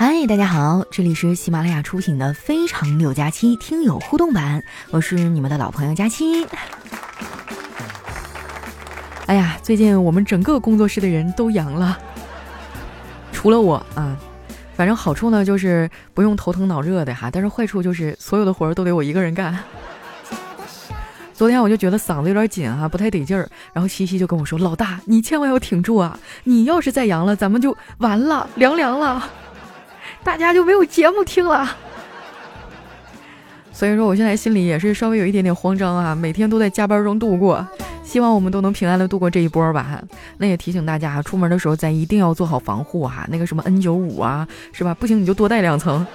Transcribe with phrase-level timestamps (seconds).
[0.00, 6.46] 嗨，大家好，这里是喜马拉雅出品的《非常六加七》听友互动版，我是你们的老朋友佳期。
[9.26, 11.98] 哎呀，最近我们整个工作室的人都阳了，
[13.32, 14.16] 除了我啊。
[14.76, 19.58] 反正好处呢就是不用头疼脑热的哈，但是坏处就是所有的活儿都得我一个人干。
[21.34, 26.16] 昨天我就觉得嗓子有点紧啊，不太得劲儿，然后西西就跟我说：“老大，你千万要挺住啊！
[26.44, 29.28] 你要是再阳了，咱们就完了，凉凉了。”
[30.28, 31.66] 大家就没有节目听了，
[33.72, 37.66] 所以说我现在心里也是稍微有一点点慌张啊，每天都在加班中度过，
[38.04, 40.02] 希望我们都能平安的度过这一波吧。
[40.36, 44.92] 那也提醒大家，出门的时候咱一定要做好防护哈，那个什么 N 九五啊，是吧？
[44.92, 46.06] 不行你就多带两层，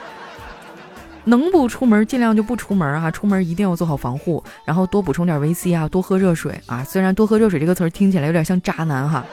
[1.23, 6.83] 能不出门尽量就不出门啊，出门一定要做好防护，然后多补充点维 C 啊，多喝热水啊。
[6.83, 9.25] 虽然多喝热水这个词儿听起来有点像渣男哈，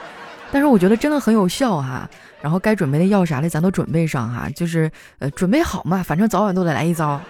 [0.51, 2.09] 但是我觉得真的很有效哈。
[2.43, 7.21] 然后该准备的药啥的，咱都准备上哈，就是呃准备好嘛，反正早晚都得来一遭。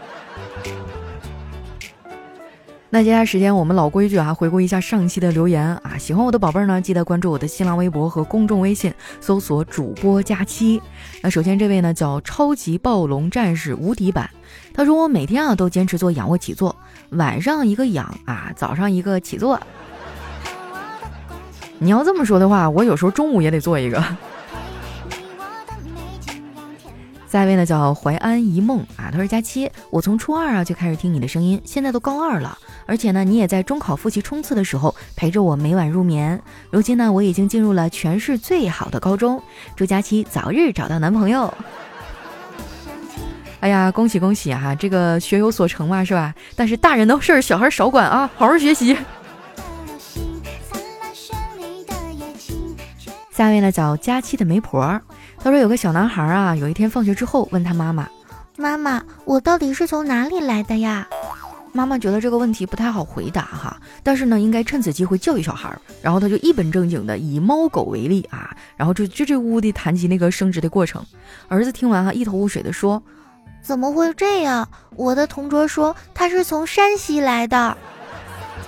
[2.92, 5.96] 那接下来时间，我们老规矩啊，回顾一下上期的留言啊。
[5.96, 10.82] 喜欢我的宝贝儿呢，记得关注我的新浪微博和公众微信，搜索主播佳期。
[11.22, 14.28] 那首先这位呢叫超级暴龙战士无敌版，
[14.74, 16.74] 他说我每天啊都坚持做仰卧起坐，
[17.10, 19.60] 晚上一个仰啊，早上一个起坐。
[21.78, 24.04] 你要这么说的话，我有时候中午也得做一个。
[27.30, 36.42] 下一位呢叫淮安一梦啊，他说佳期，我从初二啊就开始听你的声音，现在都高二了，而且呢，你也在中考复习冲刺的时候陪着我每晚入眠。
[36.72, 39.40] 如今呢，我已经进入了全市最好的高中，
[39.76, 41.54] 祝佳期早日找到男朋友。
[43.60, 46.34] 哎呀，恭喜恭喜啊，这个学有所成嘛，是吧？
[46.56, 48.98] 但是大人的事儿小孩少管啊，好好学习。
[53.30, 55.00] 下一位呢叫佳期的媒婆。
[55.42, 58.06] 他说：“有个小男孩啊，有一天放学之后问他妈妈
[58.58, 61.08] ：‘妈妈，我到底是从哪里来的呀？’
[61.72, 65.74] 妈妈觉得这个问题不太好回答哈，但是呢，应该趁此机会教育小孩。
[66.02, 71.02] 然后他就一本正经的以猫狗为例啊，然后就支支吾吾地谈及那个生殖的过程。
[71.48, 73.02] 儿子听完哈，一头雾水的说
[73.62, 74.68] ：‘怎么会这样？
[74.96, 77.76] 我的同桌说他是从山西来的。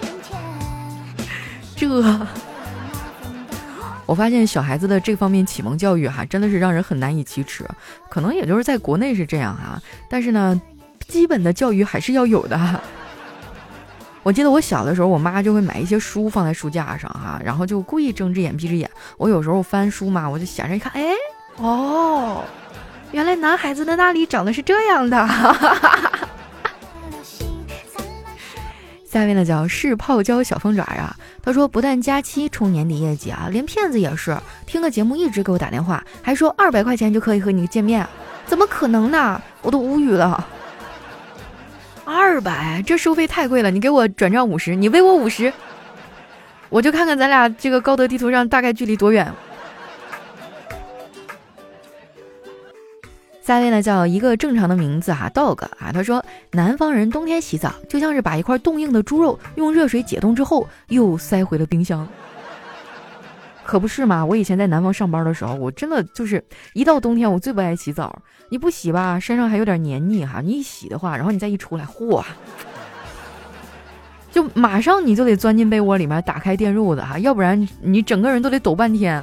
[1.77, 2.27] ’这。”
[4.13, 7.67] 我发现小孩子的这方面启蒙教育哈，真的是让人很难以启齿。
[8.11, 9.81] 可能也就是在国内是这样哈，
[10.11, 10.61] 但是呢，
[11.09, 12.61] 基本的教育还是要有的。
[14.23, 18.91] 我记得我小的时候，我妈就会买一些书放在书架上哈，然后就故意睁只眼闭只眼。
[19.17, 21.15] 我有时候翻书嘛，我就想着一看，哎，
[21.57, 22.45] 哦，
[23.13, 25.27] 原来男孩子的那里长得是这样的。
[25.27, 26.12] 哈哈哈哈
[29.13, 34.35] 下面呢叫是泡椒小凤爪啊，他说不但佳期冲年底业绩啊，连骗子也是
[34.65, 38.07] 听个节目一直给我打电话，还说二百块钱就可以和你见面，
[38.47, 39.39] 怎么可能呢？
[39.61, 40.49] 我都无语了。
[42.07, 45.53] 二百，这收费太贵了，你给我转账五十，你微我五十，
[46.71, 49.31] 我就看看咱俩这个高德地图上大概距离多远。
[53.43, 55.91] 下位呢，叫一个正常的名字哈，dog 啊。
[55.93, 62.07] 他说，南方人冬天洗澡就像是把一块冻硬的猪肉用热水解冻之后又塞回了冰箱，
[63.65, 64.25] 可不是嘛？
[64.25, 66.43] 我以前在南方上班的时候，我真的就是
[66.73, 68.17] 一到冬天我最不爱洗澡。
[68.49, 72.23] 你不洗吧，身上还有点黏腻哈；你一洗的话，然后你再一出来，嚯，
[74.31, 79.21] 就马上你就得钻进被窝里面打开电褥子哈，要不然你整个人都得抖半天。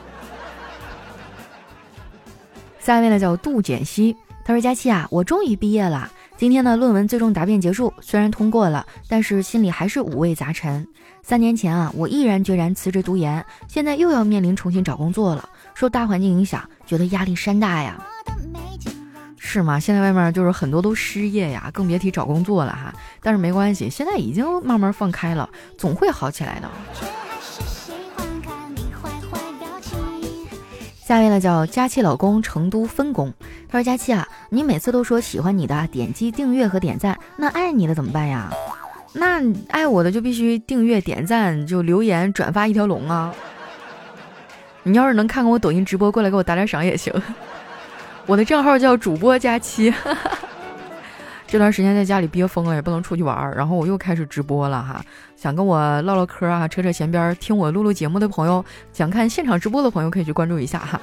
[2.79, 6.09] 下一位呢叫杜简希，他说：“佳期啊，我终于毕业了。
[6.37, 10.87] 今天呢，论文最终答辩结束，虽然通过了，但是心里还是五味杂陈。
[11.21, 15.47] 三年前啊，我毅然决然辞职读研，现在又要面临重新找工作了。
[15.75, 18.01] 受大环境影响，觉得压力山大呀。
[19.37, 19.79] 是吗？
[19.79, 22.93] 现在外面就是很多都失业呀，更别提找工作了哈。
[23.21, 26.69] 但是没关系，现在已经慢慢放开了，总会好起来的。”
[31.09, 33.33] 下一位呢叫佳期老公成都分工，
[33.67, 38.51] 他说佳期啊，你每次都说喜欢你的点击订阅和点赞，那爱你的怎么办呀？
[39.13, 43.33] 那爱我的就必须订阅点赞，就留言转发一条龙啊！
[44.83, 47.11] 你要是能看看我抖音直播，过来给我打点赏也行。
[48.27, 49.91] 我的账号叫主播佳期。
[51.49, 55.03] 这段时间在家里憋疯了，也不能出去玩儿，然后我又开始直播了哈。
[55.35, 58.63] 想跟我唠唠嗑啊，扯扯闲边，听我录录节目的朋友，
[58.93, 61.01] 想看现场直播的朋友可以去关注一下哈。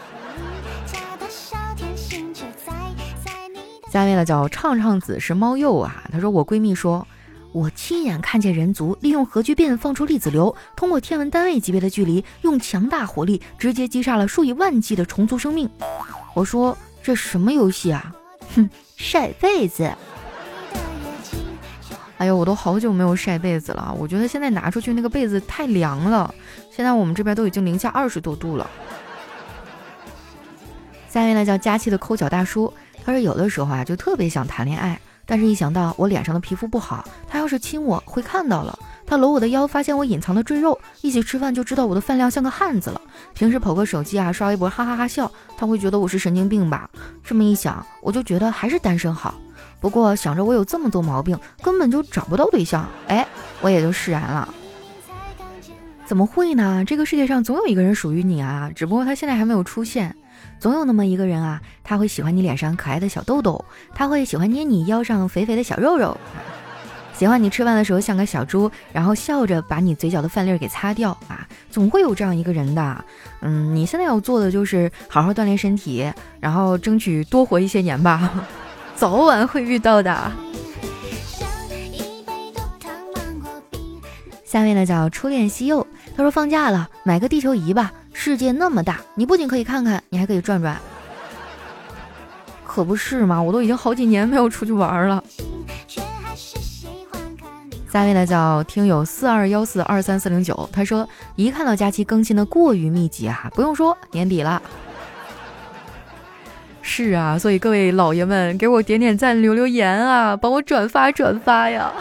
[3.91, 7.05] 下一位呢叫唱唱子是猫鼬啊，他说我闺蜜说，
[7.51, 15.69] 我亲眼看见人族利用核聚变放出粒子流，通过天文单位级别的距离，用强大火力直接击杀了数以万计的虫族生命。
[16.35, 16.77] 我说。
[17.03, 18.13] 这什么游戏啊？
[18.57, 19.89] 哼，晒被子。
[22.19, 26.35] 哎呦，我都好久没有晒被子了，我觉得现在拿出去那个被子太凉了。
[26.71, 28.69] 现在我们这边都已经零下二十多度了。
[31.09, 32.73] 下面呢叫佳期的抠脚大叔，
[33.05, 43.01] 他说有的时候啊就特别想谈恋爱，但是一想到我脸上的皮肤不好，他要是亲我会看到了，他搂我的腰发现我隐藏的赘肉，一起吃饭就知道我的饭量像个汉子了。
[43.35, 46.89] 平时捧个手机啊刷微博哈哈哈笑，他会觉得我是神经病吧？
[47.23, 49.35] 这么一想，我就觉得还是单身好。
[49.81, 53.27] 不过想着我有这么多毛病，根本就找不到对象，哎，
[53.61, 54.49] 我也就释然了。
[56.05, 56.85] 怎么会呢？
[56.87, 60.15] 这个世界上总有一个人属于你啊，只不过他现在还没有出现。
[60.59, 63.65] 总有那么一个人啊，他会喜欢你脸上可爱的小痘痘，
[63.95, 66.17] 他会喜欢捏你腰上肥肥的小肉肉，
[67.13, 71.47] 喜欢你吃饭的时候像个小猪，然后笑着把你嘴角的饭粒给擦掉啊。
[71.71, 73.05] 总会有这样一个人的。
[73.41, 78.47] 嗯，你现在要做的就是好好锻炼身体，然后争取多活一些年吧。
[78.97, 80.33] 早晚会遇到的。
[84.45, 87.93] 下面呢叫初恋西柚，他说放假了，买个地球仪吧。
[88.13, 90.81] 世界那么大，你不仅可以看看，你还可以转转。
[92.65, 95.23] 可不是嘛，我都已经好几年没有出去玩了。
[97.93, 104.61] 下面呢叫听友四二幺四二三四零九，他说一看到假期更新的过于密集啊，不用说年底了。
[106.89, 111.93] 是啊，所以各位老爷们，给我点点赞、留留言啊，帮我转发转发呀，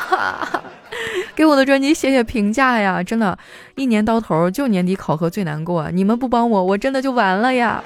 [1.35, 3.01] 给我的专辑写写评价呀！
[3.01, 3.37] 真的，
[3.75, 7.83] 一年到头就年底考核最难过，你们不帮我，我真的就完了呀。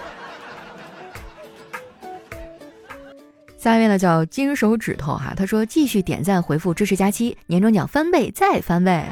[3.58, 9.06] 下一位呢叫金手指头哈，他说继续点赞回复支持佳期，年终奖翻倍再翻倍。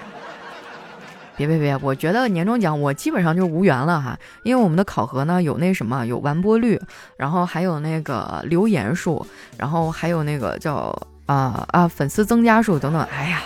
[1.38, 1.78] 别别别！
[1.78, 6.82] 我觉得年终奖我基本上就无缘了哈，因为我们的考核呢有那什么有完播率，
[7.16, 9.26] 然后还有那个留言数，
[9.56, 10.94] 然后还有那个叫
[11.28, 13.44] 啊啊粉丝增加数等等，哎呀，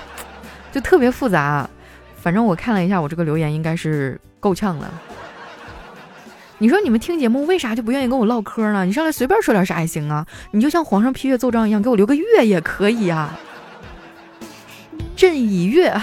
[0.72, 1.70] 就特别复杂。
[2.16, 4.90] 反正我看了一下，我这个留言应该是够呛了。
[6.60, 8.86] 你说你们听节目为啥就不愿意跟我唠嗑呢？
[8.86, 13.38] 你上来随便说点啥也行啊，你就像皇上批阅奏章一样，给我留个月也可以啊。
[15.16, 15.94] 朕已阅。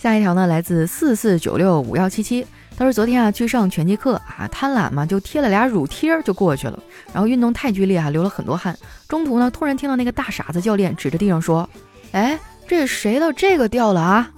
[0.00, 2.46] 下一条呢，来自四四九六五幺七七。
[2.74, 6.82] 他说昨天啊去上拳击课啊，贪婪嘛就贴了俩乳贴就过去了。
[7.12, 8.74] 然后运动太剧烈啊，流了很多汗。
[9.06, 11.68] 中途呢，突然听到那个大傻子教练指着地上说
[12.12, 14.30] ：“哎，这谁的这个掉了啊？”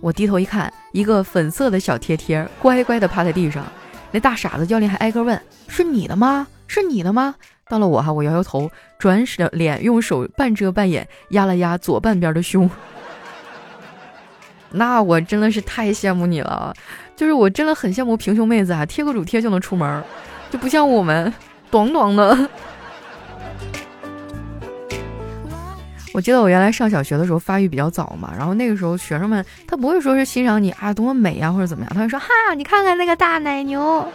[0.00, 3.62] 我低头一看，一个粉色的小贴贴乖乖的趴在地上。
[4.10, 5.38] 那大傻子教练还挨个问
[5.68, 6.46] ：“是你的吗？
[6.66, 7.34] 是你的吗？”
[7.68, 12.70] 到了我哈，我摇摇头，转脸用手半遮半掩压了压左半边的胸。
[14.72, 16.74] 那我真的是太羡慕你了，
[17.16, 20.02] 就是我真的很羡慕平胸妹子啊，贴个乳贴就能出门，
[20.50, 21.32] 就不像我们，
[21.70, 22.48] 短短的。
[26.12, 32.26] 我记得我原来上小学的时候发育比较早嘛，然后那个时候学生们他不会说是欣赏你啊多么美啊或者怎么样，他会说哈
[32.56, 34.06] 你看看那个大奶牛。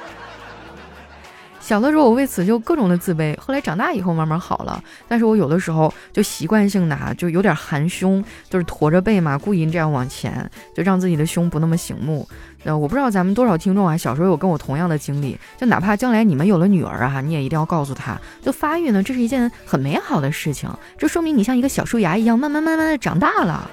[1.66, 4.80] 小的时候我为此就各种的自卑，后来长大以后慢慢好了。
[5.08, 12.28] 但是我有的时候就习惯性的就有点含胸，就是驼着背嘛，故意这样往前，就让自己的胸不那么醒目。
[12.66, 15.36] 呃，我不知道咱们多少听众啊，小时候有跟我同样的经历。
[15.58, 23.68] 就哪怕将来你们有了女儿啊，你也一定要告诉她，就发育呢，这是一件很美好的事情，这说明你像一个小树芽一样，慢慢慢慢的长大了，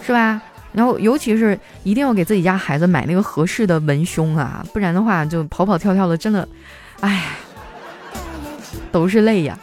[0.00, 0.40] 是吧？
[0.72, 6.46] 然后尤其是一定要给自己家孩子买那个合适的文胸啊，不然的话就跑跑跳跳的，真的。
[7.00, 7.36] 哎，
[8.92, 9.58] 都是泪呀！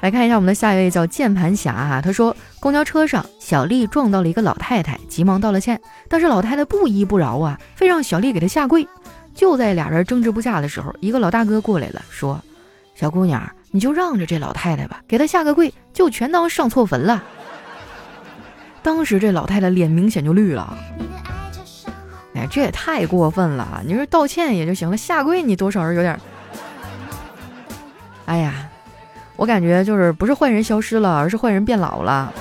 [0.00, 8.86] 来看一下我们的下一位叫键盘侠啊，他说公交车上小丽撞到了一个老太太，急忙道了歉，但是老太太不依不饶啊，非让小丽给她下跪。
[9.34, 12.40] 就在俩人争执不下的时候，一个老大哥过来了，说
[12.94, 17.22] ：“小姑娘，你就让着这老太太吧，给她下个跪，就全当上错坟了。”
[18.82, 20.78] 当时这老太太脸明显就绿了。
[22.36, 23.80] 哎，这也太过分了！
[23.86, 26.20] 你说道歉也就行了，下跪你多少是有点……
[28.26, 28.68] 哎呀，
[29.36, 32.32] 我感觉就是不是坏人消失了，而是坏人变老了。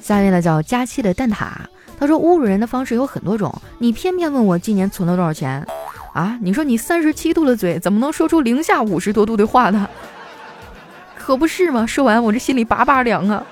[0.00, 1.46] 下面呢叫佳期的蛋挞，
[1.96, 5.64] 他说侮辱人的方式有很多种，你偏偏问我今年存了多少钱
[6.12, 6.36] 啊？
[6.42, 9.88] 你说你三十七度的嘴怎么能说出零下五十多度的话呢？
[11.16, 11.86] 可不是吗？
[11.86, 13.46] 说完我这心里拔拔凉啊！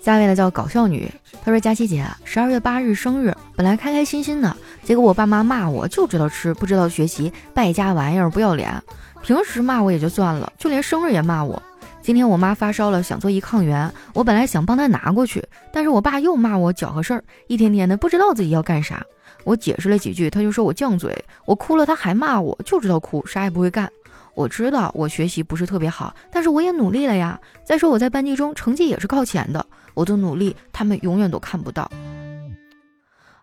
[0.00, 1.12] 下一位呢叫搞笑女，
[1.44, 8.82] 她说：“佳琪姐，十二月八日生日，本来开开心心的，结果我爸妈骂我，就知道吃，不知道学习，败家玩意儿，不要脸。
[9.22, 11.62] 平时骂我也就算了，就连生日也骂我。
[12.00, 19.04] 今天我妈发烧了，想做一抗原，我本来想帮她拿过去，但是我爸又骂我搅和事儿，一天天的不知道自己要干啥。
[19.44, 21.14] 我解释了几句，他就说我犟嘴，
[21.44, 23.90] 我哭了他还骂我，就知道哭，啥也不会干。
[24.34, 27.38] 我知道我学习不是特别好，但是我也努力了呀。
[27.64, 31.90] 再说我在班级中成绩也是靠前的，我的努力他们永远都看不到。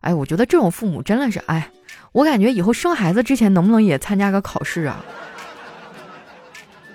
[0.01, 1.69] 哎，我觉得这种父母真的是，哎，
[2.11, 5.03] 我感觉以后生孩子之前能不能也参加个考试啊？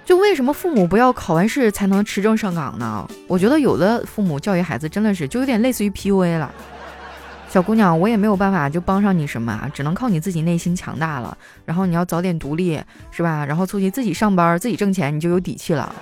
[0.05, 3.09] 就为什么父母不要考完试才能持证上岗呢？
[3.29, 6.53] 我觉得有的父母教育孩子真的是就有点类似于 PUA 了。
[7.49, 11.37] 小姑娘，我也没有办法就帮上你什么啊，只能靠你自己内心强大了。
[11.67, 12.81] 然后你要早点独立，
[13.11, 13.45] 是吧？
[13.45, 15.95] 然后出去自己上班，自己挣钱，你就有底气了。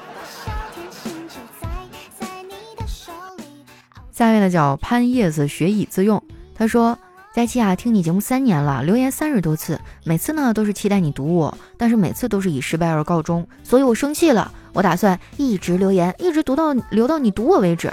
[4.21, 6.23] 下面的叫潘叶子学以致用，
[6.55, 6.99] 他说。
[7.33, 14.53] 佳期啊，听你节目三年了，留言三十多次，每次呢都是期待你读我，但是每次都是以失败而告终，所以我生气了。
[14.73, 17.91] 我打算一直留言，一直读到留到你读我为止。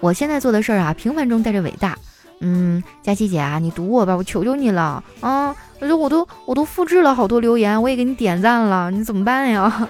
[0.00, 1.98] 我现在做的事儿啊，平凡中带着伟大。
[2.38, 5.54] 嗯，佳期姐啊，你读我吧，我求求你了啊！
[5.80, 9.88] 而且我都我都复制了好多留言，我也给你点赞了，你怎么办呀？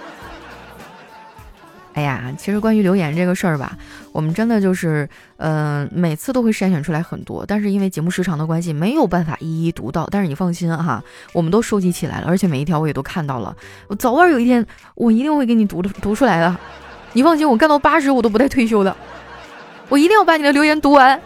[1.94, 3.76] 哎呀，其实关于留言这个事儿吧，
[4.12, 5.06] 我们真的就是，
[5.37, 10.08] 嗯，每次都会筛选出来很多，但是因为节目时长的关系，没有办法一一读到。
[10.11, 13.54] 但是你放心哈，我们都收集起来了，而且每一条我也都看到了。
[13.88, 16.56] 我早晚有一天，我一定会给你读的读出来的。
[17.12, 18.96] 你放心，我干到八十我都不带退休的，
[19.90, 21.20] 我一定要把你的留言读完。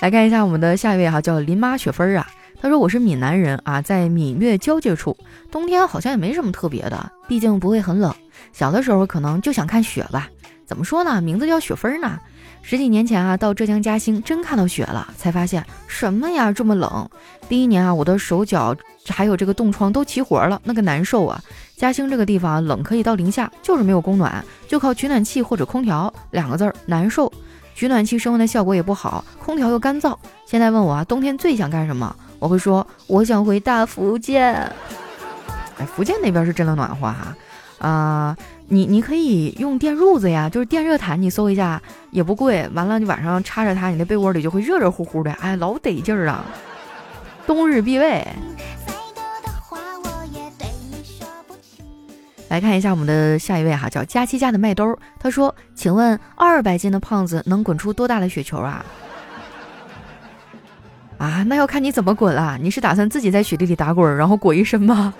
[0.00, 2.26] 来看一下我们的下一位哈，叫林妈雪芬啊。
[2.64, 5.14] 他说：“我是闽南人啊，在闽粤交界处，
[5.50, 8.10] 冬天好像也没什么特别的，毕竟不会很冷。
[8.54, 10.30] 小的时候可能就想看雪吧。
[10.64, 11.20] 怎么说呢？
[11.20, 12.18] 名字叫雪芬呢。
[12.62, 17.06] 十几年前啊，到浙江嘉兴真看到雪了，才发现什么呀这么冷。
[17.50, 18.74] 第一年啊，我的手脚
[19.08, 21.38] 还有这个冻疮都起火了，那个难受啊。
[21.76, 27.30] 嘉兴这个地方冷可以到零下，就是没有供暖，就靠取暖器或者空调，两个字儿难受。
[27.74, 30.16] 取暖器升温的效果也不好，空调又干燥。
[30.46, 34.52] 现在问我啊，冬天最想干什么？”我会说，我想回大福建。
[35.78, 37.34] 哎，福建那边是真的暖和哈。
[37.78, 38.36] 啊，
[38.68, 42.68] 你你可以用电褥子呀，就是电热毯，你搜一下也不贵。
[42.74, 46.44] 完了，你晚上插着它，你的被窝里就会热热乎乎的，哎，老得劲儿啊，
[47.46, 48.28] 冬日必备。
[52.50, 58.84] 来看一下我们的下一位哈，叫佳期家的麦兜，他说：“请问二百斤的胖子能滚出多大的雪球啊？”
[61.18, 62.58] 啊，那要看你怎么滚了。
[62.60, 65.14] 你是打算自己在雪地里打滚，然后裹一身吗？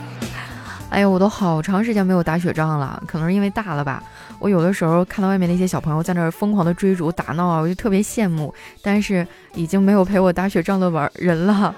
[0.90, 4.02] 哎呀，我都好长时间没有打雪仗了，可能是因为大了吧。
[4.38, 8.52] 我有的时候看到外面那些小朋友在那儿疯狂的追逐打闹啊，我就特别羡慕。
[8.82, 11.74] 但是已经没有陪我打雪仗的玩人了，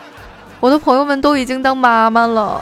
[0.60, 2.60] 我的朋友们都已经当妈妈了。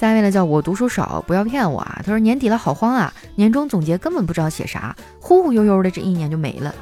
[0.00, 2.00] 下一位呢，叫我读书少，不要骗我啊！
[2.02, 3.12] 他说年底了，好慌啊！
[3.34, 6.74] 年终总结根本不知道写啥，忽忽悠悠的这一年就没了。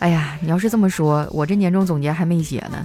[0.00, 2.84] 哎呀，你要是这么说，我这年终总结还没写呢。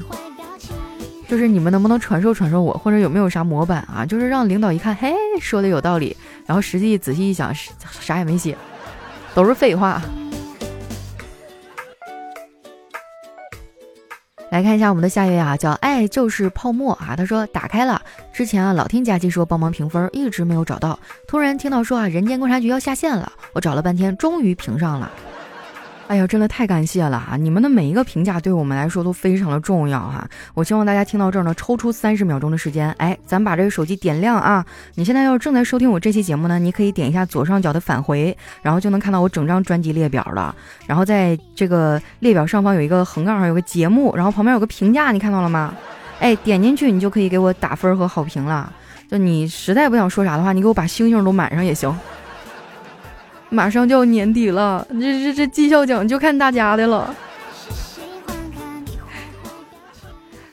[1.28, 4.06] 就是你们能不能传授传授我，或者有没有啥模板啊？
[4.06, 7.54] 就是让领导一看，嘿，说的有道理，然后实际仔细一想，
[8.00, 8.58] 啥也没写，
[9.34, 10.02] 都是废话。
[14.50, 17.16] 来看一下我们的下一位啊，叫爱就是泡沫啊。
[17.16, 20.98] 他说打开了，之前啊老听佳期说帮忙评分，一直没有找到。
[21.28, 25.12] 突然听到说啊人间观察局要下线了，我找了半天，终于评上了。
[26.08, 27.36] 哎呀，真的太感谢了哈！
[27.36, 30.28] 你们的每一个评价对我们来说都非常的重要哈。
[30.54, 34.64] 我希望大家听到这儿呢，抽出三十秒钟的时间，哎，咱把这个手机点亮啊！
[34.94, 40.56] 你现在要是正在收听我这期节目呢，你可以点一下左上角的返回，然后就能看到我整张专辑列表了。
[40.86, 45.74] 然后在这个列表上方有一个横杠上有个节目，然后旁边有个评价，你看到了吗？
[46.20, 48.72] 哎，点进去你就可以给我打分和好评了。
[49.10, 51.92] 就你实在不想说啥的话，你给我把星星都满上也行。
[53.56, 57.16] 马上就要年底了，这这这绩效奖就看大家的了。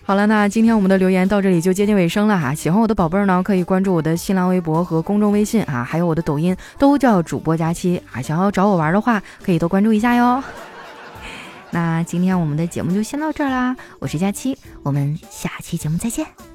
[0.05, 2.55] 好了，那今天我们的留言到这里就接近尾声了哈。
[2.55, 8.21] 喜欢我的宝贝儿呢，可以关注我的新浪微博和公众微信啊，还有我的抖音，都叫主播佳期啊。
[8.21, 10.43] 想要找我玩的话，可以多关注一下哟。
[11.71, 16.52] 那今天我们的节目就先到这儿啦，我是佳期，我们下期节目再见。